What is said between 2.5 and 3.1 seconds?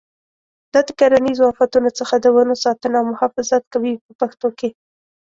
ساتنه او